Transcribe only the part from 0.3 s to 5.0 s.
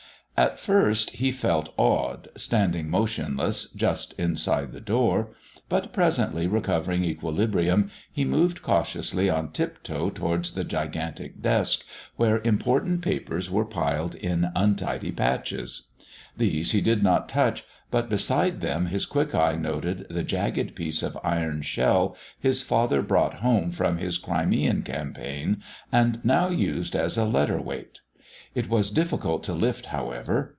At first he felt awed, standing motionless just inside the